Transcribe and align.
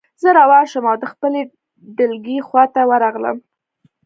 زه 0.21 0.29
روان 0.39 0.65
شوم 0.71 0.85
او 0.91 0.97
د 1.01 1.05
خپلې 1.13 1.41
ډلګۍ 1.97 2.39
خواته 2.47 2.81
ورغلم 2.91 3.37